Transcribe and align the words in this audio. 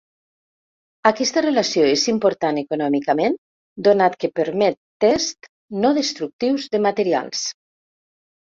Aquesta 1.09 1.41
relació 1.45 1.83
és 1.89 2.05
important 2.13 2.57
econòmicament 2.61 3.37
donat 3.89 4.17
que 4.25 4.31
permet 4.41 4.81
tests 5.07 5.53
no 5.85 5.93
destructius 6.01 6.67
de 6.75 6.83
materials. 6.89 7.47